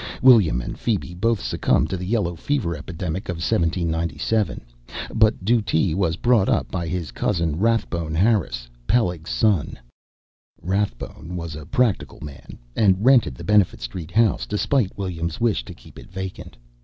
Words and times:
William 0.23 0.61
and 0.63 0.79
Phebe 0.79 1.13
both 1.13 1.39
succumbed 1.39 1.91
to 1.91 1.95
the 1.95 2.07
yellow 2.07 2.35
fever 2.35 2.75
epidemic 2.75 3.29
of 3.29 3.35
1797, 3.35 4.65
but 5.13 5.45
Dutee 5.45 5.93
was 5.93 6.15
brought 6.15 6.49
up 6.49 6.71
by 6.71 6.87
his 6.87 7.11
cousin 7.11 7.55
Rathbone 7.59 8.15
Harris, 8.15 8.67
Peleg's 8.87 9.29
son. 9.29 9.77
Rathbone 10.59 11.35
was 11.35 11.55
a 11.55 11.67
practical 11.67 12.19
man, 12.19 12.57
and 12.75 13.05
rented 13.05 13.35
the 13.35 13.43
Benefit 13.43 13.79
Street 13.79 14.09
house 14.09 14.47
despite 14.47 14.97
William's 14.97 15.39
wish 15.39 15.63
to 15.65 15.73
keep 15.75 15.99
it 15.99 16.09
vacant. 16.11 16.57